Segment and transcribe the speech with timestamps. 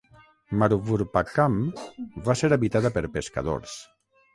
[0.61, 1.61] Maruvurpakkam
[2.31, 3.83] va ser habitada per pescadors.